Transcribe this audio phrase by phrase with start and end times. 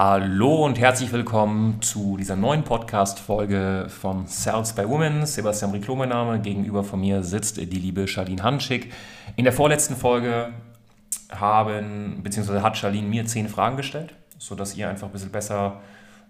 [0.00, 5.26] Hallo und herzlich willkommen zu dieser neuen Podcast-Folge von Sales by Women.
[5.26, 6.38] Sebastian Riclo, mein Name.
[6.38, 8.92] Gegenüber von mir sitzt die liebe Charlene Hanschig.
[9.34, 10.52] In der vorletzten Folge
[11.30, 15.80] haben, beziehungsweise hat Charlene mir zehn Fragen gestellt, sodass ihr einfach ein bisschen besser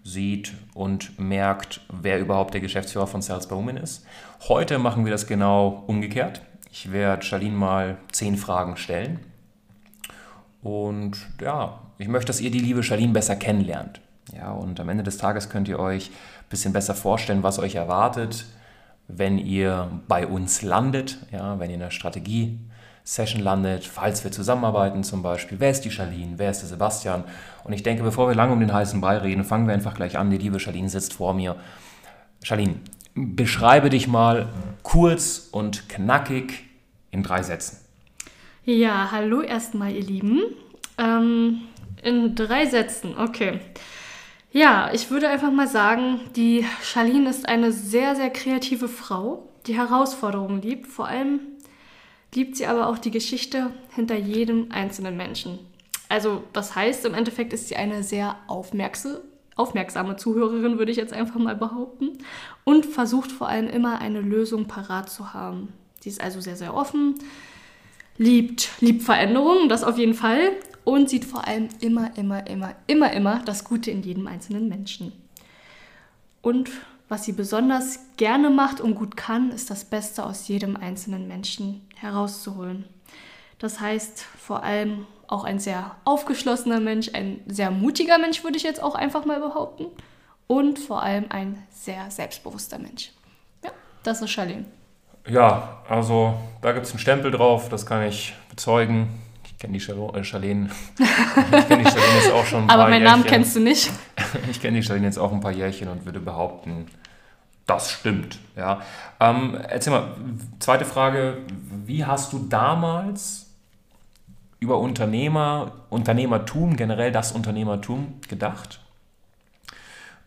[0.03, 4.03] sieht und merkt, wer überhaupt der Geschäftsführer von Sales by Women ist.
[4.47, 6.41] Heute machen wir das genau umgekehrt.
[6.71, 9.19] Ich werde Charlene mal zehn Fragen stellen.
[10.61, 14.01] Und ja, ich möchte, dass ihr die liebe Charlene besser kennenlernt.
[14.35, 17.75] Ja, und am Ende des Tages könnt ihr euch ein bisschen besser vorstellen, was euch
[17.75, 18.45] erwartet,
[19.07, 22.59] wenn ihr bei uns landet, ja, wenn ihr in der Strategie
[23.09, 25.59] Session landet, falls wir zusammenarbeiten zum Beispiel.
[25.59, 26.37] Wer ist die Charlene?
[26.37, 27.23] Wer ist der Sebastian?
[27.63, 30.15] Und ich denke, bevor wir lange um den heißen Brei reden, fangen wir einfach gleich
[30.15, 30.29] an.
[30.29, 31.55] Die liebe Charlene sitzt vor mir.
[32.43, 32.75] Charlene,
[33.15, 34.49] beschreibe dich mal
[34.83, 36.65] kurz und knackig
[37.09, 37.78] in drei Sätzen.
[38.71, 40.43] Ja, hallo erstmal, ihr Lieben.
[40.99, 41.61] Ähm,
[42.03, 43.61] in drei Sätzen, okay.
[44.51, 49.75] Ja, ich würde einfach mal sagen, die Charlene ist eine sehr, sehr kreative Frau, die
[49.75, 50.85] Herausforderungen liebt.
[50.85, 51.39] Vor allem
[52.35, 55.57] liebt sie aber auch die Geschichte hinter jedem einzelnen Menschen.
[56.07, 59.21] Also, was heißt, im Endeffekt ist sie eine sehr aufmerksame,
[59.55, 62.19] aufmerksame Zuhörerin, würde ich jetzt einfach mal behaupten.
[62.65, 65.73] Und versucht vor allem immer eine Lösung parat zu haben.
[66.01, 67.15] Sie ist also sehr, sehr offen,
[68.19, 70.51] liebt, liebt Veränderungen, das auf jeden Fall.
[70.83, 75.11] Und sieht vor allem immer, immer, immer, immer, immer das Gute in jedem einzelnen Menschen.
[76.41, 76.69] Und
[77.09, 81.81] was sie besonders gerne macht und gut kann, ist das Beste aus jedem einzelnen Menschen
[81.95, 82.85] herauszuholen.
[83.57, 88.63] Das heißt vor allem auch ein sehr aufgeschlossener Mensch, ein sehr mutiger Mensch, würde ich
[88.63, 89.87] jetzt auch einfach mal behaupten.
[90.47, 93.11] Und vor allem ein sehr selbstbewusster Mensch.
[93.63, 94.65] Ja, das ist Charlene.
[95.29, 99.07] Ja, also da gibt es einen Stempel drauf, das kann ich bezeugen.
[99.45, 100.69] Ich kenne die äh, Charlene.
[100.99, 103.91] Ich kenne die Charlene jetzt auch schon ein Aber paar meinen Namen kennst du nicht.
[104.51, 106.85] Ich kenne die Charlene jetzt auch ein paar Jährchen und würde behaupten,
[107.65, 108.39] das stimmt.
[108.55, 108.81] Ja.
[109.19, 110.15] Ähm, erzähl mal,
[110.59, 111.37] zweite Frage,
[111.85, 113.47] wie hast du damals
[114.59, 118.79] über Unternehmer, Unternehmertum, generell das Unternehmertum gedacht?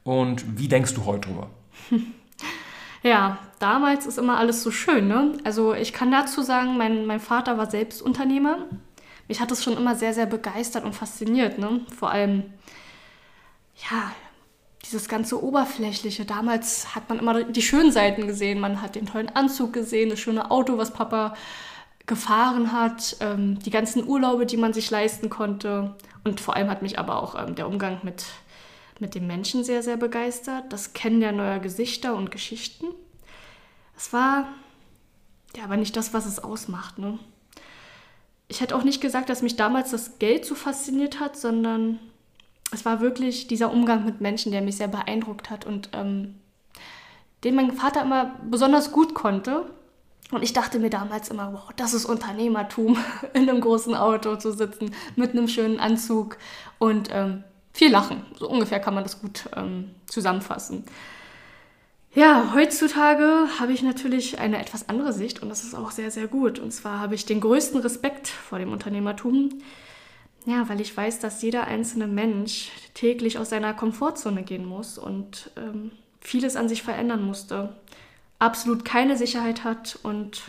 [0.04, 1.48] Und wie denkst du heute drüber?
[3.02, 5.08] Ja, damals ist immer alles so schön.
[5.08, 5.32] Ne?
[5.44, 8.66] Also ich kann dazu sagen, mein, mein Vater war selbst Unternehmer.
[9.28, 11.58] Mich hat das schon immer sehr, sehr begeistert und fasziniert.
[11.58, 11.80] Ne?
[11.96, 12.44] Vor allem,
[13.90, 14.12] ja,
[14.84, 16.24] dieses ganze Oberflächliche.
[16.24, 18.60] Damals hat man immer die schönen Seiten gesehen.
[18.60, 21.34] Man hat den tollen Anzug gesehen, das schöne Auto, was Papa
[22.06, 25.94] gefahren hat, ähm, die ganzen Urlaube, die man sich leisten konnte.
[26.24, 28.24] Und vor allem hat mich aber auch ähm, der Umgang mit
[29.00, 30.72] mit den Menschen sehr, sehr begeistert.
[30.72, 32.86] Das Kennen der neuer Gesichter und Geschichten.
[33.96, 34.48] Es war
[35.56, 36.98] ja aber nicht das, was es ausmacht.
[36.98, 37.18] Ne?
[38.48, 41.98] Ich hätte auch nicht gesagt, dass mich damals das Geld so fasziniert hat, sondern
[42.72, 46.36] es war wirklich dieser Umgang mit Menschen, der mich sehr beeindruckt hat und ähm,
[47.44, 49.66] den mein Vater immer besonders gut konnte.
[50.30, 52.96] Und ich dachte mir damals immer, wow, das ist Unternehmertum,
[53.34, 56.38] in einem großen Auto zu sitzen, mit einem schönen Anzug
[56.78, 58.24] und ähm, viel lachen.
[58.38, 60.84] So ungefähr kann man das gut ähm, zusammenfassen.
[62.14, 66.26] Ja, heutzutage habe ich natürlich eine etwas andere Sicht und das ist auch sehr, sehr
[66.26, 66.58] gut.
[66.58, 69.48] Und zwar habe ich den größten Respekt vor dem Unternehmertum.
[70.44, 75.50] Ja, weil ich weiß, dass jeder einzelne Mensch täglich aus seiner Komfortzone gehen muss und
[75.56, 77.74] ähm, vieles an sich verändern musste.
[78.38, 80.42] Absolut keine Sicherheit hat und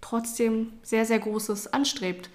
[0.00, 2.30] trotzdem sehr, sehr Großes anstrebt.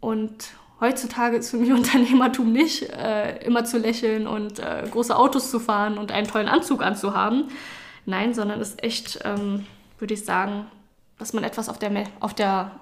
[0.00, 0.48] Und
[0.80, 5.60] heutzutage ist für mich Unternehmertum nicht, äh, immer zu lächeln und äh, große Autos zu
[5.60, 7.48] fahren und einen tollen Anzug anzuhaben.
[8.06, 9.66] Nein, sondern ist echt, ähm,
[9.98, 10.66] würde ich sagen,
[11.18, 12.72] dass man etwas auf der, auf, der,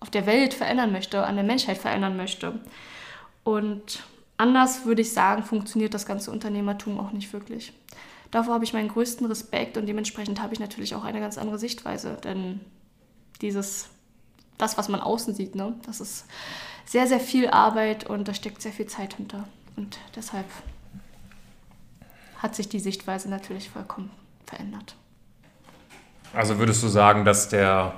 [0.00, 2.58] auf der Welt verändern möchte, an der Menschheit verändern möchte.
[3.44, 4.04] Und
[4.36, 7.72] anders würde ich sagen, funktioniert das ganze Unternehmertum auch nicht wirklich.
[8.30, 11.58] Davor habe ich meinen größten Respekt und dementsprechend habe ich natürlich auch eine ganz andere
[11.58, 12.18] Sichtweise.
[12.22, 12.60] Denn
[13.40, 13.88] dieses,
[14.58, 16.26] das, was man außen sieht, ne, das ist
[16.88, 19.44] sehr, sehr viel Arbeit und da steckt sehr viel Zeit hinter.
[19.76, 20.46] Und deshalb
[22.38, 24.10] hat sich die Sichtweise natürlich vollkommen
[24.46, 24.94] verändert.
[26.32, 27.94] Also würdest du sagen, dass der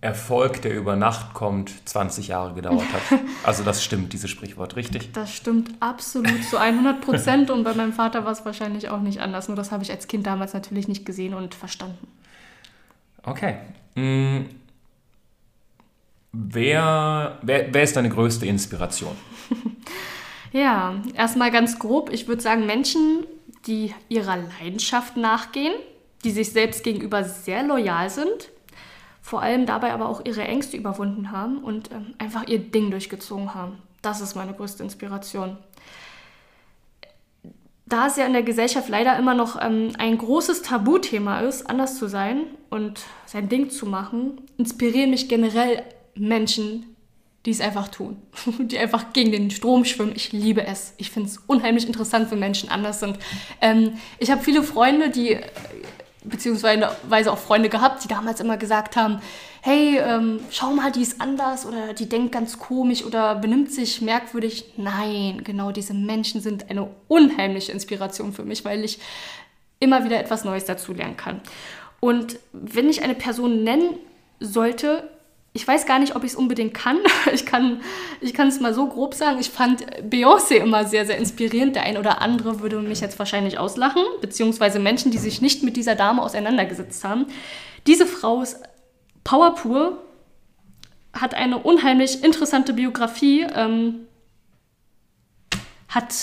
[0.00, 3.18] Erfolg, der über Nacht kommt, 20 Jahre gedauert hat.
[3.44, 5.12] Also das stimmt, dieses Sprichwort, richtig?
[5.12, 9.20] Das stimmt absolut zu 100 Prozent und bei meinem Vater war es wahrscheinlich auch nicht
[9.20, 9.48] anders.
[9.48, 12.06] Nur das habe ich als Kind damals natürlich nicht gesehen und verstanden.
[13.22, 13.56] Okay.
[16.32, 19.16] Wer, wer, wer ist deine größte Inspiration?
[20.52, 22.10] ja, erstmal ganz grob.
[22.12, 23.26] Ich würde sagen, Menschen,
[23.66, 25.74] die ihrer Leidenschaft nachgehen,
[26.24, 28.50] die sich selbst gegenüber sehr loyal sind,
[29.22, 33.54] vor allem dabei aber auch ihre Ängste überwunden haben und ähm, einfach ihr Ding durchgezogen
[33.54, 33.78] haben.
[34.02, 35.58] Das ist meine größte Inspiration.
[37.86, 41.98] Da es ja in der Gesellschaft leider immer noch ähm, ein großes Tabuthema ist, anders
[41.98, 45.82] zu sein und sein Ding zu machen, inspirieren mich generell
[46.18, 46.96] Menschen,
[47.46, 48.16] die es einfach tun,
[48.58, 50.12] die einfach gegen den Strom schwimmen.
[50.14, 50.94] Ich liebe es.
[50.98, 53.18] Ich finde es unheimlich interessant, wenn Menschen anders sind.
[53.60, 55.38] Ähm, ich habe viele Freunde, die
[56.24, 59.20] beziehungsweise auch Freunde gehabt, die damals immer gesagt haben,
[59.62, 64.00] hey, ähm, schau mal, die ist anders oder die denkt ganz komisch oder benimmt sich
[64.00, 64.72] merkwürdig.
[64.76, 68.98] Nein, genau diese Menschen sind eine unheimliche Inspiration für mich, weil ich
[69.80, 71.40] immer wieder etwas Neues dazu lernen kann.
[72.00, 73.94] Und wenn ich eine Person nennen
[74.40, 75.08] sollte,
[75.52, 76.98] ich weiß gar nicht, ob ich es unbedingt kann.
[78.20, 79.38] Ich kann es mal so grob sagen.
[79.40, 81.76] Ich fand Beyoncé immer sehr, sehr inspirierend.
[81.76, 85.76] Der ein oder andere würde mich jetzt wahrscheinlich auslachen, beziehungsweise Menschen, die sich nicht mit
[85.76, 87.26] dieser Dame auseinandergesetzt haben.
[87.86, 88.60] Diese Frau ist
[89.24, 90.02] Power pur,
[91.12, 94.06] hat eine unheimlich interessante Biografie, ähm,
[95.88, 96.14] hat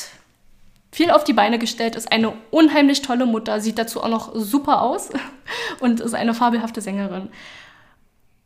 [0.92, 4.82] viel auf die Beine gestellt, ist eine unheimlich tolle Mutter, sieht dazu auch noch super
[4.82, 5.10] aus
[5.80, 7.30] und ist eine fabelhafte Sängerin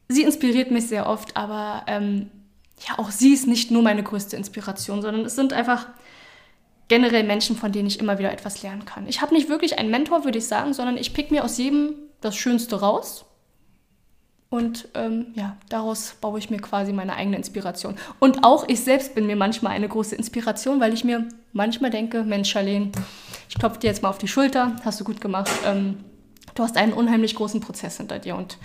[0.10, 2.30] sie inspiriert mich sehr oft, aber ähm,
[2.88, 5.88] ja, auch sie ist nicht nur meine größte Inspiration, sondern es sind einfach
[6.88, 9.08] generell Menschen, von denen ich immer wieder etwas lernen kann.
[9.08, 11.94] Ich habe nicht wirklich einen Mentor, würde ich sagen, sondern ich pick mir aus jedem
[12.20, 13.26] das Schönste raus.
[14.50, 17.96] Und ähm, ja, daraus baue ich mir quasi meine eigene Inspiration.
[18.18, 22.24] Und auch ich selbst bin mir manchmal eine große Inspiration, weil ich mir manchmal denke,
[22.24, 22.92] Mensch, Charlene,
[23.48, 25.52] ich klopfe dir jetzt mal auf die Schulter, hast du gut gemacht.
[25.68, 26.04] Ähm,
[26.56, 28.58] du hast einen unheimlich großen Prozess hinter dir und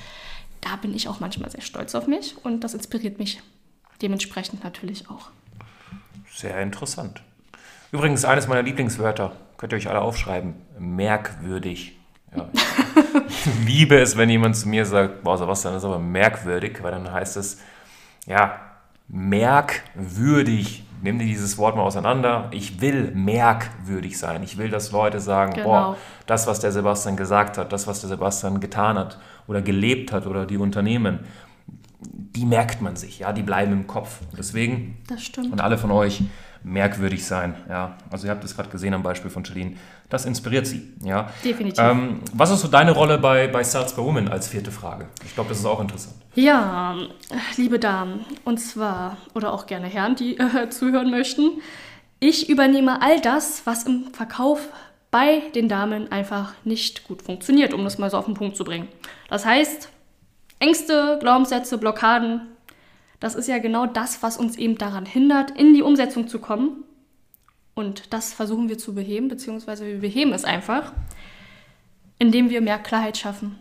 [0.65, 3.41] da bin ich auch manchmal sehr stolz auf mich und das inspiriert mich
[4.03, 5.31] dementsprechend natürlich auch.
[6.35, 7.23] Sehr interessant.
[7.93, 11.97] Übrigens, eines meiner Lieblingswörter, könnt ihr euch alle aufschreiben, merkwürdig.
[12.35, 12.49] Ja,
[13.29, 16.91] ich liebe es, wenn jemand zu mir sagt, boah, was dann ist aber merkwürdig, weil
[16.91, 17.61] dann heißt es,
[18.27, 18.61] ja,
[19.07, 20.85] merkwürdig.
[21.05, 22.49] Nimm dir dieses Wort mal auseinander.
[22.51, 24.43] Ich will merkwürdig sein.
[24.43, 25.67] Ich will, dass Leute sagen, genau.
[25.67, 30.12] boah, das, was der Sebastian gesagt hat, das, was der Sebastian getan hat oder gelebt
[30.12, 31.19] hat oder die Unternehmen,
[32.01, 34.21] die merkt man sich, ja, die bleiben im Kopf.
[34.35, 35.53] Deswegen, das stimmt.
[35.53, 36.23] und alle von euch,
[36.65, 37.97] merkwürdig sein, ja.
[38.11, 39.77] Also ihr habt es gerade gesehen am Beispiel von Celine,
[40.09, 41.31] das inspiriert sie, ja.
[41.45, 41.79] Definitiv.
[41.83, 45.07] Ähm, was ist so deine Rolle bei, bei Sales by Women als vierte Frage?
[45.25, 46.17] Ich glaube, das ist auch interessant.
[46.35, 46.97] Ja,
[47.57, 51.61] liebe Damen, und zwar, oder auch gerne Herren, die äh, zuhören möchten,
[52.19, 54.69] ich übernehme all das, was im Verkauf
[55.11, 58.65] bei den Damen einfach nicht gut funktioniert, um das mal so auf den Punkt zu
[58.65, 58.89] bringen.
[59.29, 59.91] Das heißt,
[60.59, 62.41] Ängste, Glaubenssätze, Blockaden,
[63.25, 66.85] das ist ja genau das, was uns eben daran hindert, in die Umsetzung zu kommen.
[67.75, 70.93] Und das versuchen wir zu beheben, beziehungsweise wir beheben es einfach,
[72.19, 73.59] indem wir mehr Klarheit schaffen.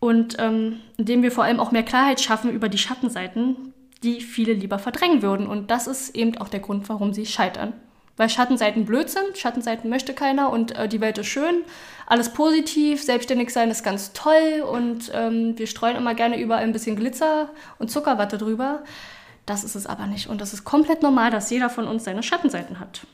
[0.00, 4.52] Und ähm, indem wir vor allem auch mehr Klarheit schaffen über die Schattenseiten, die viele
[4.52, 5.46] lieber verdrängen würden.
[5.46, 7.74] Und das ist eben auch der Grund, warum sie scheitern.
[8.16, 11.62] Weil Schattenseiten blöd sind, Schattenseiten möchte keiner und äh, die Welt ist schön,
[12.06, 16.72] alles positiv, selbstständig sein ist ganz toll und ähm, wir streuen immer gerne überall ein
[16.72, 18.84] bisschen Glitzer und Zuckerwatte drüber.
[19.46, 22.22] Das ist es aber nicht und das ist komplett normal, dass jeder von uns seine
[22.22, 23.06] Schattenseiten hat.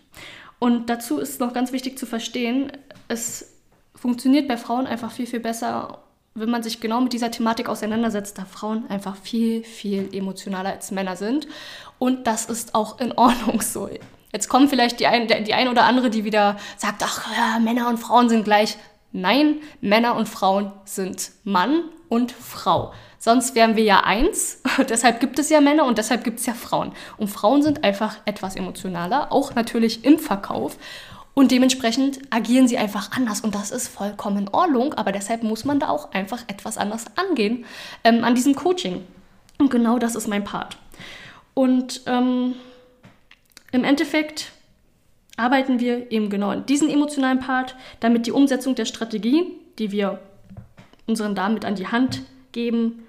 [0.59, 2.73] Und dazu ist noch ganz wichtig zu verstehen,
[3.07, 3.53] es
[3.95, 5.99] funktioniert bei Frauen einfach viel, viel besser,
[6.35, 10.91] wenn man sich genau mit dieser Thematik auseinandersetzt, da Frauen einfach viel, viel emotionaler als
[10.91, 11.49] Männer sind.
[11.99, 13.89] Und das ist auch in Ordnung so.
[14.33, 17.89] Jetzt kommen vielleicht die ein, die ein oder andere, die wieder sagt, ach ja, Männer
[17.89, 18.77] und Frauen sind gleich.
[19.13, 22.93] Nein, Männer und Frauen sind Mann und Frau.
[23.19, 24.63] Sonst wären wir ja eins.
[24.89, 26.93] deshalb gibt es ja Männer und deshalb gibt es ja Frauen.
[27.17, 30.77] Und Frauen sind einfach etwas emotionaler, auch natürlich im Verkauf.
[31.35, 33.41] Und dementsprechend agieren sie einfach anders.
[33.41, 34.95] Und das ist vollkommen in Ordnung.
[34.95, 37.65] Aber deshalb muss man da auch einfach etwas anders angehen
[38.05, 39.05] ähm, an diesem Coaching.
[39.59, 40.77] Und genau das ist mein Part.
[41.55, 42.55] Und ähm,
[43.73, 44.53] im Endeffekt
[45.37, 49.45] arbeiten wir eben genau in diesen emotionalen Part, damit die Umsetzung der Strategie,
[49.79, 50.21] die wir
[51.07, 52.23] unseren Damen mit an die Hand
[52.53, 53.05] geben,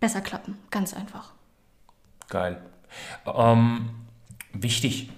[0.00, 0.58] besser klappen.
[0.70, 1.32] Ganz einfach.
[2.28, 2.60] Geil.
[3.26, 3.90] Ähm,
[4.52, 5.10] wichtig.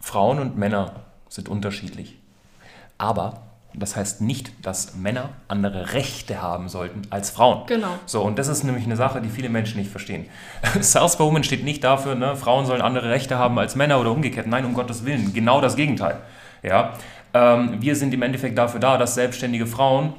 [0.00, 2.16] Frauen und Männer sind unterschiedlich.
[2.98, 3.45] Aber
[3.78, 7.66] Das heißt nicht, dass Männer andere Rechte haben sollten als Frauen.
[7.66, 7.88] Genau.
[8.06, 10.26] So, und das ist nämlich eine Sache, die viele Menschen nicht verstehen.
[10.80, 14.12] Sales by Women steht nicht dafür, ne, Frauen sollen andere Rechte haben als Männer oder
[14.12, 14.46] umgekehrt.
[14.46, 15.34] Nein, um Gottes Willen.
[15.34, 16.16] Genau das Gegenteil.
[16.62, 16.94] Ja?
[17.34, 20.14] Ähm, wir sind im Endeffekt dafür da, dass selbstständige Frauen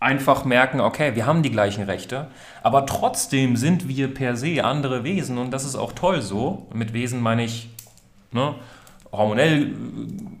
[0.00, 2.28] einfach merken, okay, wir haben die gleichen Rechte,
[2.62, 6.66] aber trotzdem sind wir per se andere Wesen und das ist auch toll so.
[6.72, 7.68] Mit Wesen meine ich
[8.32, 8.54] ne,
[9.12, 9.72] hormonell,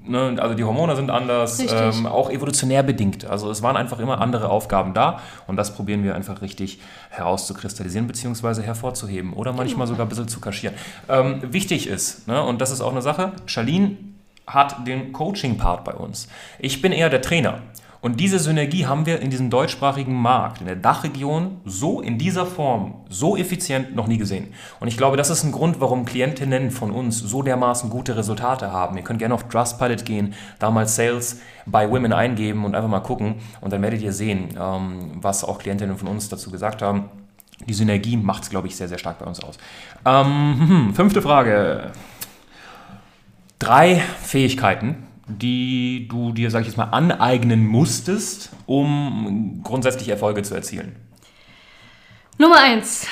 [0.04, 3.24] ne, also die Hormone sind anders, ähm, auch evolutionär bedingt.
[3.24, 8.06] Also es waren einfach immer andere Aufgaben da und das probieren wir einfach richtig herauszukristallisieren
[8.06, 8.62] bzw.
[8.62, 9.94] hervorzuheben oder manchmal genau.
[9.94, 10.74] sogar ein bisschen zu kaschieren.
[11.08, 13.96] Ähm, wichtig ist, ne, und das ist auch eine Sache, Charlene
[14.46, 16.28] hat den Coaching-Part bei uns.
[16.58, 17.60] Ich bin eher der Trainer.
[18.00, 22.46] Und diese Synergie haben wir in diesem deutschsprachigen Markt, in der Dachregion, so in dieser
[22.46, 24.54] Form, so effizient noch nie gesehen.
[24.78, 28.70] Und ich glaube, das ist ein Grund, warum Klientinnen von uns so dermaßen gute Resultate
[28.70, 28.96] haben.
[28.96, 33.00] Ihr könnt gerne auf Trustpilot gehen, da mal Sales by Women eingeben und einfach mal
[33.00, 33.36] gucken.
[33.60, 37.08] Und dann werdet ihr sehen, ähm, was auch Klientinnen von uns dazu gesagt haben.
[37.66, 39.58] Die Synergie macht es, glaube ich, sehr, sehr stark bei uns aus.
[40.04, 41.90] Ähm, fünfte Frage.
[43.58, 50.54] Drei Fähigkeiten, die du dir, sag ich jetzt mal, aneignen musstest, um grundsätzlich Erfolge zu
[50.54, 50.96] erzielen?
[52.38, 53.06] Nummer eins,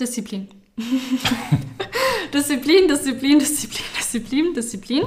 [0.00, 0.48] Disziplin.
[2.34, 5.02] Disziplin, Disziplin, Disziplin, Disziplin, Disziplin.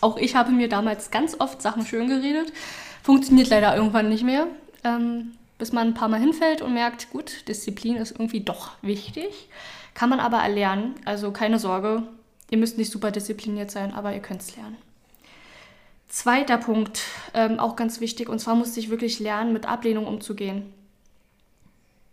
[0.00, 2.52] Auch ich habe mir damals ganz oft Sachen schön geredet.
[3.02, 4.46] Funktioniert leider irgendwann nicht mehr.
[4.84, 9.48] Ähm, bis man ein paar Mal hinfällt und merkt, gut, Disziplin ist irgendwie doch wichtig.
[9.94, 10.94] Kann man aber erlernen.
[11.04, 12.02] Also keine Sorge,
[12.50, 14.76] ihr müsst nicht super diszipliniert sein, aber ihr könnt es lernen.
[16.10, 17.02] Zweiter Punkt,
[17.34, 20.74] ähm, auch ganz wichtig, und zwar musste ich wirklich lernen, mit Ablehnung umzugehen.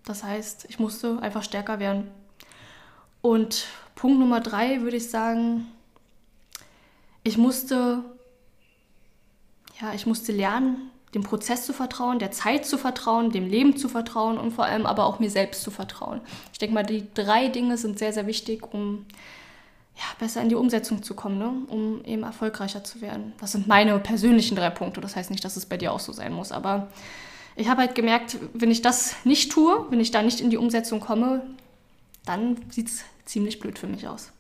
[0.06, 2.12] Das heißt, ich musste einfach stärker werden.
[3.24, 5.66] Und Punkt Nummer drei würde ich sagen,
[7.24, 8.04] ich musste,
[9.82, 13.90] ja, ich musste lernen, dem Prozess zu vertrauen, der Zeit zu vertrauen, dem Leben zu
[13.90, 16.22] vertrauen und vor allem aber auch mir selbst zu vertrauen.
[16.54, 19.08] Ich denke mal, die drei Dinge sind sehr, sehr wichtig, um
[19.98, 21.52] ja, besser in die Umsetzung zu kommen, ne?
[21.68, 23.34] um eben erfolgreicher zu werden.
[23.40, 25.02] Das sind meine persönlichen drei Punkte.
[25.02, 26.52] Das heißt nicht, dass es bei dir auch so sein muss.
[26.52, 26.88] Aber
[27.56, 30.58] ich habe halt gemerkt, wenn ich das nicht tue, wenn ich da nicht in die
[30.58, 31.42] Umsetzung komme,
[32.26, 34.32] dann sieht es ziemlich blöd für mich aus.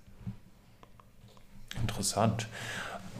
[1.81, 2.47] Interessant.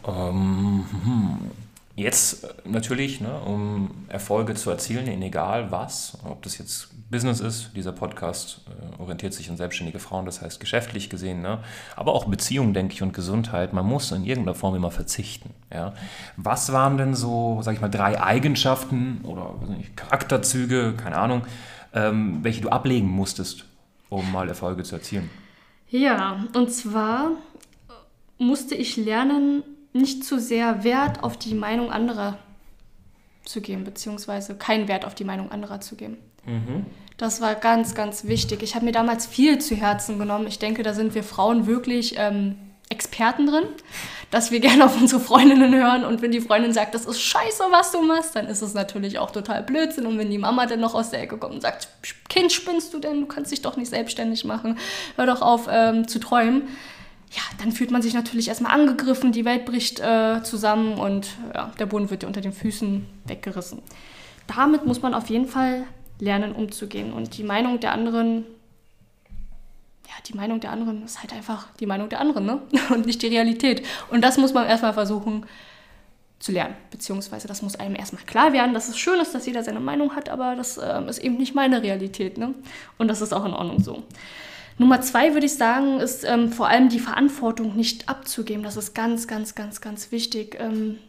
[0.06, 1.52] Ähm, hm.
[1.98, 7.40] Jetzt äh, natürlich, ne, um Erfolge zu erzielen, in egal was, ob das jetzt Business
[7.40, 11.58] ist, dieser Podcast äh, orientiert sich an selbstständige Frauen, das heißt geschäftlich gesehen, ne,
[11.96, 15.56] aber auch Beziehungen, denke ich, und Gesundheit, man muss in irgendeiner Form immer verzichten.
[15.74, 15.96] Ja.
[16.36, 21.48] Was waren denn so, sag ich mal, drei Eigenschaften oder nicht, Charakterzüge, keine Ahnung,
[21.96, 23.66] ähm, welche du ablegen musstest,
[24.10, 25.32] um mal Erfolge zu erzielen?
[25.90, 27.32] Ja, und zwar
[28.38, 29.64] musste ich lernen,
[29.94, 32.38] nicht zu sehr Wert auf die Meinung anderer
[33.46, 36.18] zu geben, beziehungsweise keinen Wert auf die Meinung anderer zu geben.
[36.46, 36.86] Mhm.
[37.18, 38.62] Das war ganz, ganz wichtig.
[38.62, 40.48] Ich habe mir damals viel zu Herzen genommen.
[40.48, 42.56] Ich denke, da sind wir Frauen wirklich ähm,
[42.90, 43.66] Experten drin,
[44.30, 47.64] dass wir gerne auf unsere Freundinnen hören und wenn die Freundin sagt, das ist scheiße,
[47.72, 50.06] was du machst, dann ist es natürlich auch total Blödsinn.
[50.06, 51.88] Und wenn die Mama dann noch aus der Ecke kommt und sagt,
[52.30, 53.22] Kind, spinnst du denn?
[53.22, 54.78] Du kannst dich doch nicht selbstständig machen.
[55.16, 56.64] Hör doch auf ähm, zu träumen
[57.32, 61.72] ja, dann fühlt man sich natürlich erstmal angegriffen, die Welt bricht äh, zusammen und ja,
[61.78, 63.82] der Boden wird dir unter den Füßen weggerissen.
[64.48, 65.84] Damit muss man auf jeden Fall
[66.20, 67.14] lernen, umzugehen.
[67.14, 68.46] Und die Meinung der anderen,
[70.06, 72.62] ja, die Meinung der anderen ist halt einfach die Meinung der anderen, ne?
[72.90, 73.86] Und nicht die Realität.
[74.10, 75.46] Und das muss man erstmal versuchen
[76.40, 76.76] zu lernen.
[76.92, 80.16] Beziehungsweise das muss einem erstmal klar werden, dass es schön ist, dass jeder seine Meinung
[80.16, 82.54] hat, aber das äh, ist eben nicht meine Realität, ne?
[82.98, 84.04] Und das ist auch in Ordnung so.
[84.78, 88.64] Nummer zwei würde ich sagen, ist ähm, vor allem die Verantwortung nicht abzugeben.
[88.64, 90.58] Das ist ganz, ganz, ganz, ganz wichtig.
[90.60, 91.00] Ähm,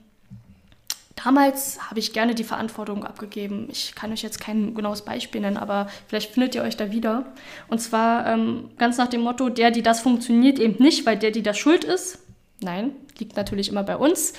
[1.22, 3.68] damals habe ich gerne die Verantwortung abgegeben.
[3.70, 7.26] Ich kann euch jetzt kein genaues Beispiel nennen, aber vielleicht findet ihr euch da wieder.
[7.68, 11.30] Und zwar ähm, ganz nach dem Motto, der, die das funktioniert, eben nicht, weil der,
[11.30, 12.20] die das schuld ist.
[12.60, 14.32] Nein, liegt natürlich immer bei uns.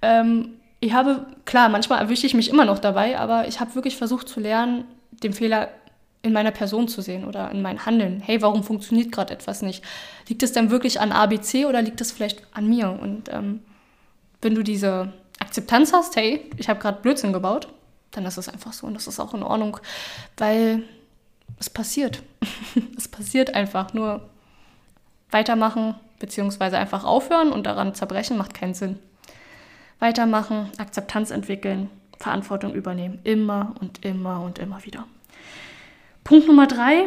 [0.00, 3.96] Ähm, ich habe, klar, manchmal erwische ich mich immer noch dabei, aber ich habe wirklich
[3.96, 5.70] versucht zu lernen, den Fehler
[6.26, 8.20] in meiner Person zu sehen oder in mein Handeln.
[8.20, 9.84] Hey, warum funktioniert gerade etwas nicht?
[10.28, 12.90] Liegt es denn wirklich an ABC oder liegt es vielleicht an mir?
[12.90, 13.60] Und ähm,
[14.42, 17.68] wenn du diese Akzeptanz hast, hey, ich habe gerade Blödsinn gebaut,
[18.10, 19.78] dann ist es einfach so und das ist auch in Ordnung,
[20.36, 20.82] weil
[21.58, 22.22] es passiert.
[22.96, 23.92] es passiert einfach.
[23.92, 24.28] Nur
[25.30, 28.98] weitermachen beziehungsweise einfach aufhören und daran zerbrechen macht keinen Sinn.
[29.98, 33.20] Weitermachen, Akzeptanz entwickeln, Verantwortung übernehmen.
[33.24, 35.06] Immer und immer und immer wieder.
[36.26, 37.06] Punkt Nummer drei,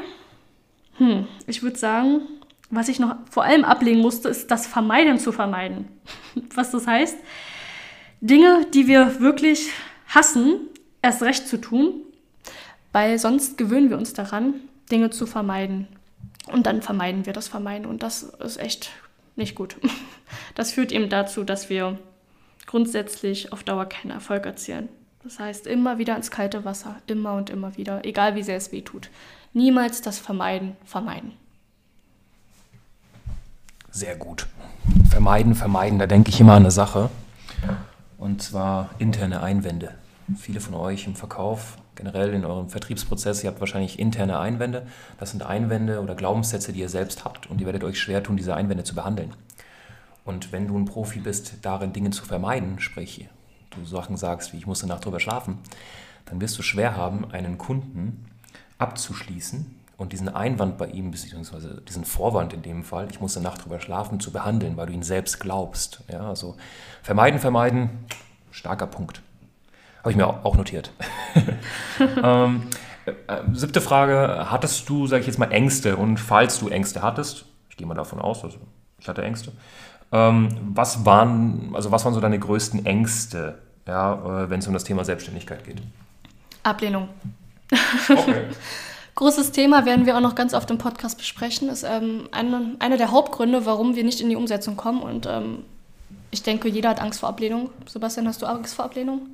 [0.98, 2.22] hm, ich würde sagen,
[2.70, 5.90] was ich noch vor allem ablegen musste, ist das Vermeiden zu vermeiden.
[6.56, 7.18] Was das heißt,
[8.22, 9.72] Dinge, die wir wirklich
[10.08, 10.70] hassen,
[11.02, 11.96] erst recht zu tun,
[12.94, 14.54] weil sonst gewöhnen wir uns daran,
[14.90, 15.90] Dinge zu vermeiden.
[16.48, 18.92] Und dann vermeiden wir das Vermeiden und das ist echt
[19.36, 19.76] nicht gut.
[20.56, 21.98] Das führt eben dazu, dass wir
[22.68, 24.88] grundsätzlich auf Dauer keinen Erfolg erzielen.
[25.30, 28.72] Das heißt, immer wieder ins kalte Wasser, immer und immer wieder, egal wie sehr es
[28.72, 29.12] weh tut.
[29.54, 31.34] Niemals das Vermeiden vermeiden.
[33.92, 34.48] Sehr gut.
[35.08, 37.12] Vermeiden, vermeiden, da denke ich immer an eine Sache.
[38.18, 39.94] Und zwar interne Einwände.
[40.36, 44.88] Viele von euch im Verkauf, generell in eurem Vertriebsprozess, ihr habt wahrscheinlich interne Einwände.
[45.20, 48.36] Das sind Einwände oder Glaubenssätze, die ihr selbst habt und ihr werdet euch schwer tun,
[48.36, 49.36] diese Einwände zu behandeln.
[50.26, 53.30] Und wenn du ein Profi bist, darin Dinge zu vermeiden, sprich,
[53.72, 55.60] du Sachen sagst, wie ich musste Nacht drüber schlafen,
[56.26, 58.26] dann wirst du schwer haben, einen Kunden
[58.78, 63.66] abzuschließen und diesen Einwand bei ihm, beziehungsweise diesen Vorwand in dem Fall, ich musste Nacht
[63.66, 66.04] drüber schlafen, zu behandeln, weil du ihn selbst glaubst.
[66.10, 66.56] Ja, also
[67.04, 67.90] vermeiden, vermeiden,
[68.52, 69.22] starker Punkt.
[70.00, 70.94] Habe ich mir auch notiert.
[72.24, 72.64] ähm,
[73.06, 73.14] äh,
[73.52, 75.98] siebte Frage, hattest du, sage ich jetzt mal, Ängste?
[75.98, 78.58] Und falls du Ängste hattest, ich gehe mal davon aus, also
[79.00, 79.52] ich hatte Ängste,
[80.12, 84.74] ähm, was, waren, also was waren so deine größten Ängste, ja, äh, wenn es um
[84.74, 85.82] das Thema Selbstständigkeit geht?
[86.64, 87.10] Ablehnung.
[88.10, 88.46] Okay.
[89.16, 91.68] Großes Thema werden wir auch noch ganz oft im Podcast besprechen.
[91.68, 95.02] Ist ähm, eine, einer der Hauptgründe, warum wir nicht in die Umsetzung kommen.
[95.02, 95.66] Und ähm,
[96.32, 97.70] ich denke, jeder hat Angst vor Ablehnung.
[97.86, 99.28] Sebastian, hast du Angst vor Ablehnung?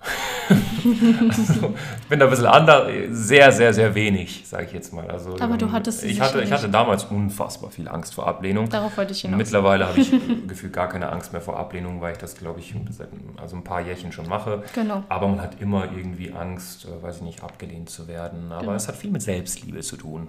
[0.00, 5.08] Also, ich bin da ein bisschen anders, sehr, sehr, sehr wenig, sage ich jetzt mal.
[5.10, 8.68] Also, Aber du ähm, hattest ich hatte, ich hatte damals unfassbar viel Angst vor Ablehnung.
[8.68, 9.36] Darauf wollte ich hinaus.
[9.38, 10.10] Mittlerweile habe ich
[10.46, 13.08] gefühlt gar keine Angst mehr vor Ablehnung, weil ich das, glaube ich, seit
[13.40, 14.62] also ein paar Jährchen schon mache.
[14.74, 15.04] Genau.
[15.08, 18.52] Aber man hat immer irgendwie Angst, äh, weiß ich nicht, abgelehnt zu werden.
[18.52, 18.74] Aber genau.
[18.74, 20.28] es hat viel mit Selbstliebe zu tun.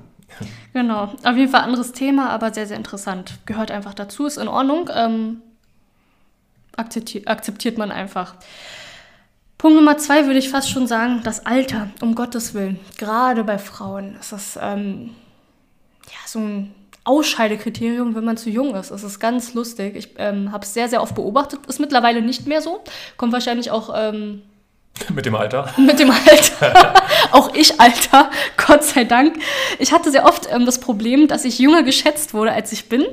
[0.73, 3.39] Genau, auf jeden Fall anderes Thema, aber sehr, sehr interessant.
[3.45, 4.89] Gehört einfach dazu, ist in Ordnung.
[4.93, 5.41] Ähm,
[6.75, 8.35] akzeptiert, akzeptiert man einfach.
[9.61, 12.79] Punkt Nummer zwei würde ich fast schon sagen, das Alter, um Gottes Willen.
[12.97, 15.11] Gerade bei Frauen ist das ähm,
[16.07, 18.89] ja, so ein Ausscheidekriterium, wenn man zu jung ist.
[18.89, 19.95] Es ist ganz lustig.
[19.95, 21.59] Ich ähm, habe es sehr, sehr oft beobachtet.
[21.67, 22.83] Ist mittlerweile nicht mehr so.
[23.17, 23.93] Kommt wahrscheinlich auch.
[23.95, 24.41] Ähm,
[25.13, 25.71] mit dem Alter?
[25.77, 26.95] Mit dem Alter.
[27.31, 28.31] auch ich Alter,
[28.65, 29.37] Gott sei Dank.
[29.77, 33.05] Ich hatte sehr oft ähm, das Problem, dass ich jünger geschätzt wurde, als ich bin.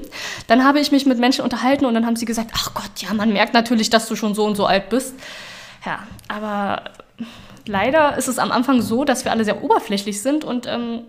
[0.47, 3.13] Dann habe ich mich mit Menschen unterhalten und dann haben sie gesagt, ach Gott, ja,
[3.13, 5.13] man merkt natürlich, dass du schon so und so alt bist.
[5.89, 6.83] Ja, aber
[7.65, 11.05] leider ist es am Anfang so, dass wir alle sehr oberflächlich sind und ähm,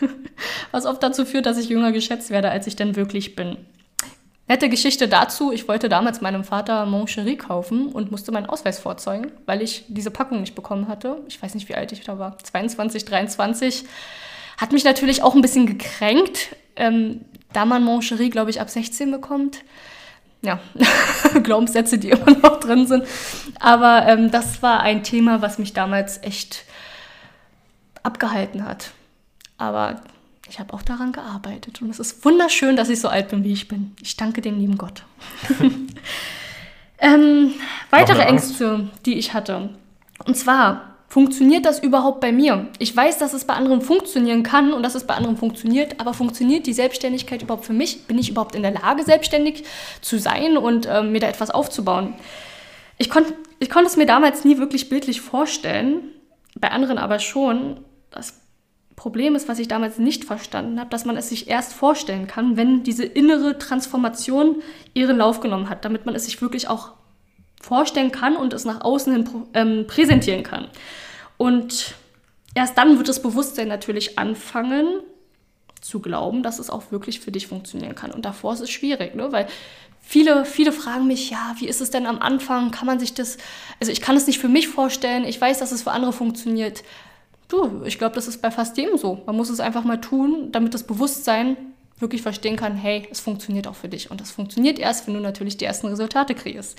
[0.70, 3.56] was oft dazu führt, dass ich jünger geschätzt werde, als ich denn wirklich bin.
[4.46, 9.32] Nette Geschichte dazu, ich wollte damals meinem Vater Moncherie kaufen und musste meinen Ausweis vorzeugen,
[9.46, 11.22] weil ich diese Packung nicht bekommen hatte.
[11.28, 13.84] Ich weiß nicht, wie alt ich da war, 22, 23.
[14.58, 17.22] Hat mich natürlich auch ein bisschen gekränkt, ähm,
[17.54, 19.64] da man Moncherie, glaube ich, ab 16 bekommt
[20.42, 20.60] ja,
[21.42, 23.04] Glaubenssätze, die immer noch drin sind.
[23.60, 26.64] Aber ähm, das war ein Thema, was mich damals echt
[28.02, 28.92] abgehalten hat.
[29.56, 30.02] Aber
[30.48, 33.52] ich habe auch daran gearbeitet und es ist wunderschön, dass ich so alt bin, wie
[33.52, 33.94] ich bin.
[34.00, 35.02] Ich danke dem lieben Gott.
[36.98, 37.52] ähm,
[37.90, 39.70] weitere Ängste, die ich hatte.
[40.24, 42.68] Und zwar funktioniert das überhaupt bei mir?
[42.78, 46.14] Ich weiß, dass es bei anderen funktionieren kann und dass es bei anderen funktioniert, aber
[46.14, 48.06] funktioniert die Selbstständigkeit überhaupt für mich?
[48.06, 49.64] Bin ich überhaupt in der Lage, selbstständig
[50.02, 52.14] zu sein und äh, mir da etwas aufzubauen?
[52.98, 53.24] Ich, kon
[53.58, 56.02] ich konnte es mir damals nie wirklich bildlich vorstellen,
[56.54, 57.80] bei anderen aber schon.
[58.10, 58.40] Das
[58.96, 62.56] Problem ist, was ich damals nicht verstanden habe, dass man es sich erst vorstellen kann,
[62.56, 64.56] wenn diese innere Transformation
[64.92, 66.97] ihren Lauf genommen hat, damit man es sich wirklich auch
[67.60, 70.68] vorstellen kann und es nach außen hin ähm, präsentieren kann.
[71.36, 71.94] Und
[72.54, 75.00] erst dann wird das Bewusstsein natürlich anfangen
[75.80, 78.10] zu glauben, dass es auch wirklich für dich funktionieren kann.
[78.10, 79.30] Und davor ist es schwierig, ne?
[79.32, 79.46] weil
[80.00, 82.70] viele, viele fragen mich, ja, wie ist es denn am Anfang?
[82.70, 83.38] Kann man sich das,
[83.80, 86.82] also ich kann es nicht für mich vorstellen, ich weiß, dass es für andere funktioniert.
[87.48, 89.22] Du, ich glaube, das ist bei fast jedem so.
[89.26, 91.56] Man muss es einfach mal tun, damit das Bewusstsein
[92.00, 94.10] wirklich verstehen kann, hey, es funktioniert auch für dich.
[94.10, 96.78] Und das funktioniert erst, wenn du natürlich die ersten Resultate kreierst.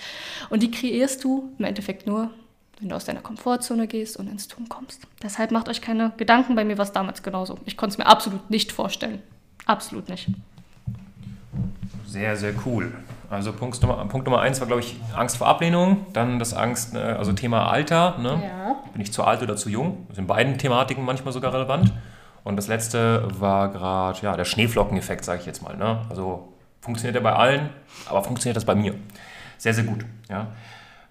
[0.50, 2.30] Und die kreierst du im Endeffekt nur,
[2.80, 5.02] wenn du aus deiner Komfortzone gehst und ins Tun kommst.
[5.22, 7.58] Deshalb macht euch keine Gedanken, bei mir war es damals genauso.
[7.66, 9.22] Ich konnte es mir absolut nicht vorstellen.
[9.66, 10.28] Absolut nicht.
[12.06, 12.92] Sehr, sehr cool.
[13.30, 16.08] Also Punkt Nummer, Punkt Nummer eins war, glaube ich, Angst vor Ablehnung.
[16.14, 18.18] Dann das Angst, äh, also Thema Alter.
[18.18, 18.42] Ne?
[18.44, 18.76] Ja.
[18.92, 20.06] Bin ich zu alt oder zu jung?
[20.08, 21.94] Das sind beiden Thematiken manchmal sogar relevant.
[22.44, 25.76] Und das letzte war gerade ja, der Schneeflockeneffekt, sage ich jetzt mal.
[25.76, 26.02] Ne?
[26.10, 27.70] Also funktioniert er bei allen,
[28.08, 28.96] aber funktioniert das bei mir?
[29.58, 30.06] Sehr, sehr gut.
[30.30, 30.48] Ja?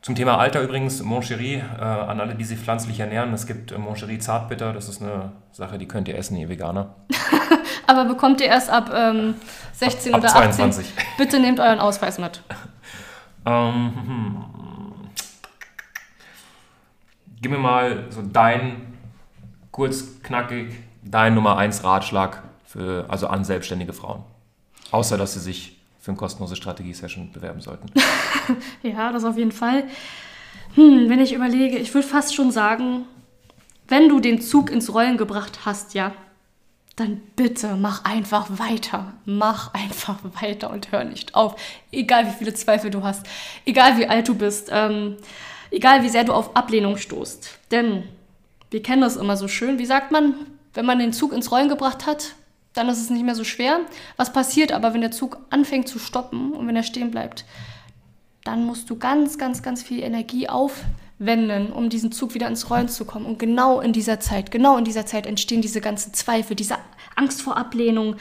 [0.01, 3.79] Zum Thema Alter übrigens, Moncherie, äh, an alle, die sich pflanzlich ernähren, es gibt äh,
[3.79, 6.95] Moncherie Zartbitter, das ist eine Sache, die könnt ihr essen, ihr Veganer.
[7.87, 9.35] aber bekommt ihr erst ab ähm,
[9.73, 10.73] 16 ab, ab oder 18?
[10.73, 10.95] 22.
[11.19, 12.43] Bitte nehmt euren Ausweis mit.
[13.45, 14.45] ähm, hm,
[17.43, 18.95] gib mir mal so dein,
[19.73, 24.25] kurz, knackig, dein Nummer 1 Ratschlag für, also an selbstständige Frauen.
[24.91, 27.91] Außer, dass sie sich für eine kostenlose Strategie-Session bewerben sollten.
[28.83, 29.85] ja, das auf jeden Fall.
[30.75, 33.05] Hm, wenn ich überlege, ich würde fast schon sagen,
[33.89, 36.13] wenn du den Zug ins Rollen gebracht hast, ja,
[36.97, 39.15] dann bitte mach einfach weiter.
[39.25, 41.55] Mach einfach weiter und hör nicht auf.
[41.93, 43.27] Egal wie viele Zweifel du hast,
[43.65, 45.17] egal wie alt du bist, ähm,
[45.71, 47.59] egal wie sehr du auf Ablehnung stoßt.
[47.71, 48.05] Denn
[48.71, 49.79] wir kennen das immer so schön.
[49.79, 50.35] Wie sagt man,
[50.79, 52.37] wenn man den Zug ins Rollen gebracht hat,
[52.73, 53.81] dann ist es nicht mehr so schwer.
[54.17, 57.45] Was passiert aber, wenn der Zug anfängt zu stoppen und wenn er stehen bleibt?
[58.45, 62.89] Dann musst du ganz, ganz, ganz viel Energie aufwenden, um diesen Zug wieder ins Rollen
[62.89, 63.27] zu kommen.
[63.27, 66.77] Und genau in dieser Zeit, genau in dieser Zeit entstehen diese ganzen Zweifel, diese
[67.17, 68.15] Angst vor Ablehnung.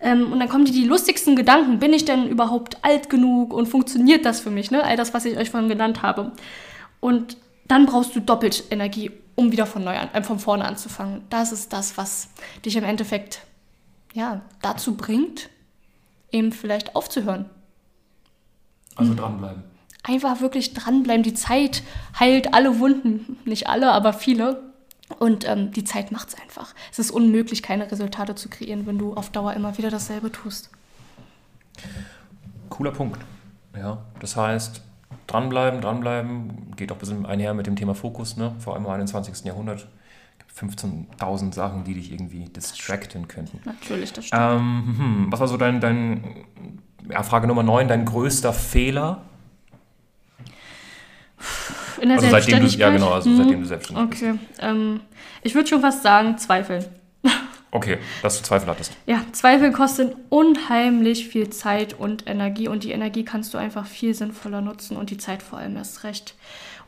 [0.00, 1.80] Ähm, und dann kommen dir die lustigsten Gedanken.
[1.80, 4.70] Bin ich denn überhaupt alt genug und funktioniert das für mich?
[4.70, 4.84] Ne?
[4.84, 6.30] All das, was ich euch vorhin genannt habe.
[7.00, 7.36] Und
[7.68, 11.22] dann brauchst du doppelt Energie, um wieder von, neu an, äh, von vorne anzufangen.
[11.30, 12.28] Das ist das, was
[12.64, 13.40] dich im Endeffekt
[14.12, 15.50] ja, dazu bringt,
[16.30, 17.50] eben vielleicht aufzuhören.
[18.96, 19.16] Also mhm.
[19.16, 19.62] dranbleiben.
[20.02, 21.22] Einfach wirklich dranbleiben.
[21.22, 21.82] Die Zeit
[22.18, 23.38] heilt alle Wunden.
[23.44, 24.62] Nicht alle, aber viele.
[25.18, 26.74] Und ähm, die Zeit macht es einfach.
[26.90, 30.70] Es ist unmöglich, keine Resultate zu kreieren, wenn du auf Dauer immer wieder dasselbe tust.
[32.70, 33.20] Cooler Punkt.
[33.76, 34.82] Ja, das heißt,
[35.26, 38.54] dranbleiben, dranbleiben, geht auch ein bisschen einher mit dem Thema Fokus, ne?
[38.58, 39.44] vor allem im 21.
[39.44, 39.86] Jahrhundert.
[40.58, 43.58] 15.000 Sachen, die dich irgendwie distracten könnten.
[43.64, 44.40] Natürlich, das stimmt.
[44.40, 46.44] Ähm, hm, was war so dein, dein
[47.10, 49.22] ja, Frage Nummer 9, dein größter Fehler?
[52.00, 53.36] In der also seitdem du, ja genau, also hm.
[53.36, 54.32] seitdem du selbstständig okay.
[54.32, 54.40] bist.
[54.58, 55.00] Okay, ähm,
[55.42, 56.84] ich würde schon fast sagen, Zweifeln.
[57.74, 58.92] Okay, dass du Zweifel hattest.
[59.04, 64.14] Ja, Zweifel kosten unheimlich viel Zeit und Energie und die Energie kannst du einfach viel
[64.14, 66.36] sinnvoller nutzen und die Zeit vor allem erst recht.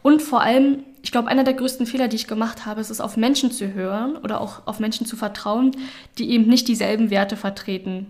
[0.05, 3.01] Und vor allem, ich glaube, einer der größten Fehler, die ich gemacht habe, ist es,
[3.01, 5.73] auf Menschen zu hören oder auch auf Menschen zu vertrauen,
[6.19, 8.07] die eben nicht dieselben Werte vertreten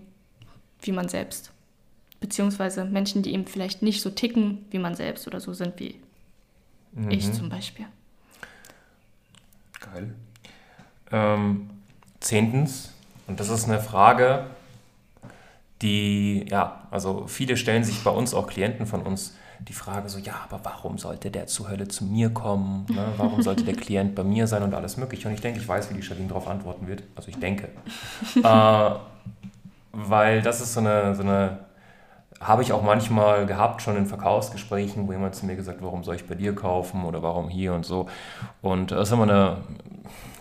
[0.83, 1.53] wie man selbst.
[2.21, 5.95] Beziehungsweise Menschen, die eben vielleicht nicht so ticken wie man selbst oder so sind wie
[6.93, 7.11] mhm.
[7.11, 7.87] ich zum Beispiel.
[9.81, 10.15] Geil.
[11.11, 11.71] Ähm,
[12.27, 12.93] Zehntens,
[13.27, 14.47] und das ist eine Frage,
[15.83, 20.19] die, ja, also viele stellen sich bei uns, auch Klienten von uns, die Frage so,
[20.19, 22.87] ja, aber warum sollte der zur Hölle zu mir kommen?
[22.89, 23.07] Ne?
[23.17, 25.29] Warum sollte der Klient bei mir sein und alles mögliche?
[25.29, 27.03] Und ich denke, ich weiß, wie die Charlene darauf antworten wird.
[27.15, 27.69] Also ich denke.
[28.43, 28.91] äh,
[29.93, 31.59] weil das ist so eine, so eine
[32.41, 36.17] habe ich auch manchmal gehabt, schon in Verkaufsgesprächen, wo jemand zu mir gesagt, warum soll
[36.17, 38.09] ich bei dir kaufen oder warum hier und so.
[38.61, 39.57] Und das ist immer eine,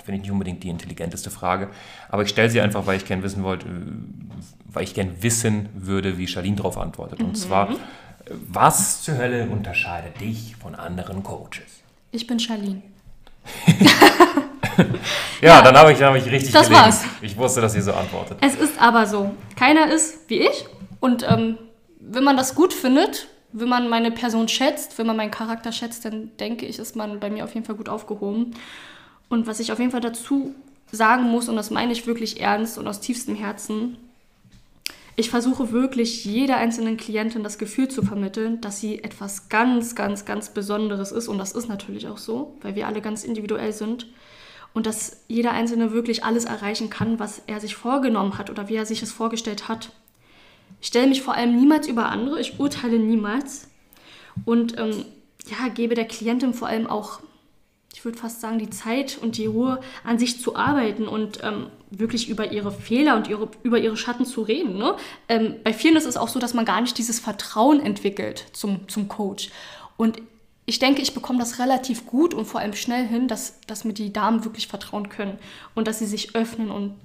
[0.05, 1.69] finde ich nicht unbedingt die intelligenteste Frage.
[2.09, 3.65] Aber ich stelle sie einfach, weil ich gerne wissen wollte,
[4.65, 7.19] weil ich gerne wissen würde, wie Charlene darauf antwortet.
[7.19, 7.35] Und mhm.
[7.35, 7.69] zwar,
[8.29, 11.81] was zur Hölle unterscheidet dich von anderen Coaches?
[12.11, 12.81] Ich bin Charlene.
[14.77, 14.85] ja,
[15.41, 16.85] ja, dann habe ich, hab ich richtig Das gelegen.
[16.85, 17.03] war's.
[17.21, 18.37] Ich wusste, dass ihr so antwortet.
[18.41, 19.35] Es ist aber so.
[19.55, 20.65] Keiner ist wie ich.
[20.99, 21.57] Und ähm,
[21.99, 26.05] wenn man das gut findet, wenn man meine Person schätzt, wenn man meinen Charakter schätzt,
[26.05, 28.53] dann denke ich, ist man bei mir auf jeden Fall gut aufgehoben.
[29.29, 30.53] Und was ich auf jeden Fall dazu
[30.91, 33.97] sagen muss, und das meine ich wirklich ernst und aus tiefstem Herzen,
[35.17, 40.25] ich versuche wirklich jeder einzelnen Klientin das Gefühl zu vermitteln, dass sie etwas ganz, ganz,
[40.25, 41.29] ganz Besonderes ist.
[41.29, 44.07] Und das ist natürlich auch so, weil wir alle ganz individuell sind.
[44.73, 48.75] Und dass jeder Einzelne wirklich alles erreichen kann, was er sich vorgenommen hat oder wie
[48.75, 49.91] er sich es vorgestellt hat.
[50.81, 53.69] Ich stelle mich vor allem niemals über andere, ich urteile niemals.
[54.43, 55.05] Und ähm,
[55.47, 57.21] ja, gebe der Klientin vor allem auch
[58.05, 62.29] würde fast sagen, die Zeit und die Ruhe an sich zu arbeiten und ähm, wirklich
[62.29, 64.77] über ihre Fehler und ihre, über ihre Schatten zu reden.
[64.77, 64.95] Ne?
[65.27, 68.87] Ähm, bei vielen ist es auch so, dass man gar nicht dieses Vertrauen entwickelt zum,
[68.87, 69.49] zum Coach.
[69.97, 70.21] Und
[70.65, 73.93] ich denke, ich bekomme das relativ gut und vor allem schnell hin, dass, dass mir
[73.93, 75.37] die Damen wirklich vertrauen können
[75.75, 76.95] und dass sie sich öffnen und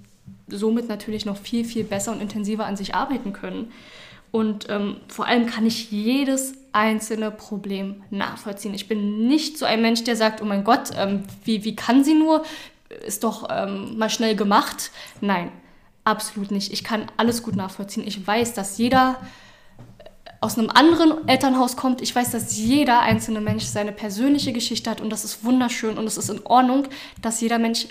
[0.49, 3.71] somit natürlich noch viel, viel besser und intensiver an sich arbeiten können.
[4.31, 8.75] Und ähm, vor allem kann ich jedes einzelne Problem nachvollziehen.
[8.75, 12.05] Ich bin nicht so ein Mensch, der sagt, oh mein Gott, ähm, wie, wie kann
[12.05, 12.45] sie nur?
[13.07, 14.91] Ist doch ähm, mal schnell gemacht.
[15.21, 15.51] Nein,
[16.05, 16.73] absolut nicht.
[16.73, 18.07] Ich kann alles gut nachvollziehen.
[18.07, 19.19] Ich weiß, dass jeder
[20.41, 22.01] aus einem anderen Elternhaus kommt.
[22.01, 26.07] Ich weiß, dass jeder einzelne Mensch seine persönliche Geschichte hat und das ist wunderschön und
[26.07, 26.89] es ist in Ordnung,
[27.21, 27.89] dass jeder Mensch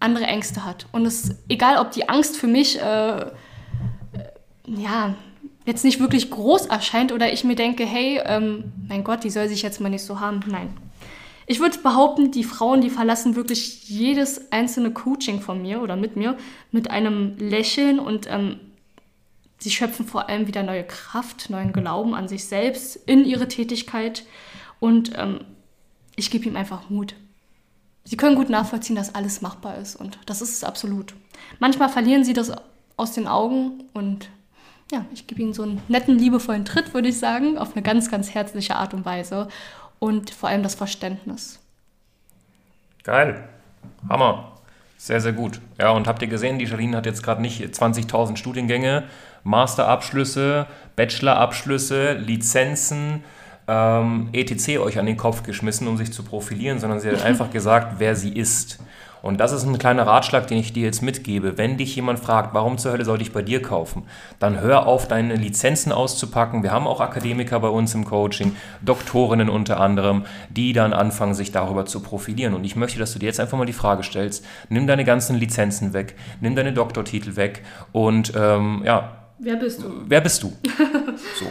[0.00, 0.86] andere Ängste hat.
[0.92, 3.26] Und es ist egal, ob die Angst für mich, äh, äh,
[4.66, 5.14] ja,
[5.64, 9.48] jetzt nicht wirklich groß erscheint oder ich mir denke, hey, ähm, mein Gott, die soll
[9.48, 10.40] sich jetzt mal nicht so haben.
[10.46, 10.76] Nein.
[11.46, 16.16] Ich würde behaupten, die Frauen, die verlassen wirklich jedes einzelne Coaching von mir oder mit
[16.16, 16.36] mir
[16.70, 18.60] mit einem Lächeln und ähm,
[19.58, 24.24] sie schöpfen vor allem wieder neue Kraft, neuen Glauben an sich selbst, in ihre Tätigkeit
[24.80, 25.40] und ähm,
[26.16, 27.14] ich gebe ihm einfach Mut.
[28.04, 31.14] sie können gut nachvollziehen, dass alles machbar ist und das ist es absolut.
[31.58, 32.52] Manchmal verlieren sie das
[32.96, 34.28] aus den Augen und
[34.92, 38.10] ja, ich gebe ihnen so einen netten, liebevollen Tritt, würde ich sagen, auf eine ganz,
[38.10, 39.48] ganz herzliche Art und Weise
[39.98, 41.58] und vor allem das Verständnis.
[43.02, 43.48] Geil.
[44.08, 44.52] Hammer.
[44.98, 45.60] Sehr, sehr gut.
[45.80, 49.04] Ja, und habt ihr gesehen, die Charlene hat jetzt gerade nicht 20.000 Studiengänge,
[49.42, 53.24] Masterabschlüsse, Bachelorabschlüsse, Lizenzen,
[53.66, 54.78] ähm, etc.
[54.78, 58.14] euch an den Kopf geschmissen, um sich zu profilieren, sondern sie hat einfach gesagt, wer
[58.14, 58.78] sie ist.
[59.22, 61.56] Und das ist ein kleiner Ratschlag, den ich dir jetzt mitgebe.
[61.56, 64.02] Wenn dich jemand fragt, warum zur Hölle sollte ich bei dir kaufen,
[64.40, 66.64] dann hör auf, deine Lizenzen auszupacken.
[66.64, 71.52] Wir haben auch Akademiker bei uns im Coaching, Doktorinnen unter anderem, die dann anfangen, sich
[71.52, 72.54] darüber zu profilieren.
[72.54, 75.36] Und ich möchte, dass du dir jetzt einfach mal die Frage stellst, nimm deine ganzen
[75.36, 79.18] Lizenzen weg, nimm deine Doktortitel weg und ähm, ja.
[79.38, 80.02] Wer bist du?
[80.06, 80.48] Wer bist du?
[81.38, 81.46] so.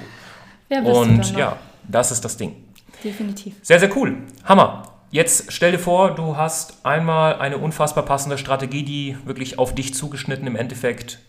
[0.68, 1.58] Wer bist und du ja,
[1.88, 2.56] das ist das Ding.
[3.04, 3.56] Definitiv.
[3.62, 4.18] Sehr, sehr cool.
[4.44, 4.91] Hammer.
[5.12, 9.94] Jetzt stell dir vor, du hast einmal eine unfassbar passende Strategie, die wirklich auf dich
[9.94, 11.20] zugeschnitten im Endeffekt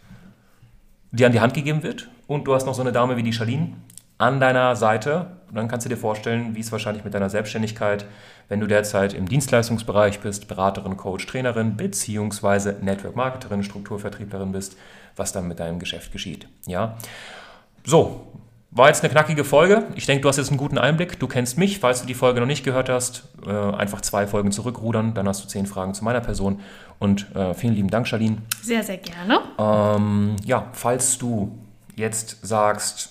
[1.10, 2.08] dir an die Hand gegeben wird.
[2.28, 3.72] Und du hast noch so eine Dame wie die Charlene
[4.18, 5.32] an deiner Seite.
[5.48, 8.06] Und dann kannst du dir vorstellen, wie es wahrscheinlich mit deiner Selbstständigkeit,
[8.48, 14.76] wenn du derzeit im Dienstleistungsbereich bist, Beraterin, Coach, Trainerin, beziehungsweise Network Marketerin, Strukturvertrieblerin bist,
[15.16, 16.46] was dann mit deinem Geschäft geschieht.
[16.66, 16.96] Ja.
[17.84, 18.28] So,
[18.74, 19.84] war jetzt eine knackige Folge.
[19.96, 21.20] Ich denke, du hast jetzt einen guten Einblick.
[21.20, 21.78] Du kennst mich.
[21.78, 25.12] Falls du die Folge noch nicht gehört hast, äh, einfach zwei Folgen zurückrudern.
[25.12, 26.60] Dann hast du zehn Fragen zu meiner Person.
[26.98, 28.38] Und äh, vielen lieben Dank, Charlene.
[28.62, 29.40] Sehr, sehr gerne.
[29.58, 31.58] Ähm, ja, falls du
[31.96, 33.10] jetzt sagst,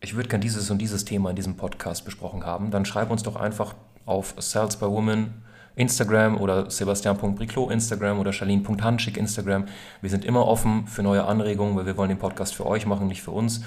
[0.00, 3.22] ich würde gerne dieses und dieses Thema in diesem Podcast besprochen haben, dann schreib uns
[3.22, 5.32] doch einfach auf Sales by Woman
[5.76, 9.66] Instagram oder sebastian.briclo Instagram oder charlene.hanschik Instagram.
[10.00, 13.06] Wir sind immer offen für neue Anregungen, weil wir wollen den Podcast für euch machen,
[13.06, 13.62] nicht für uns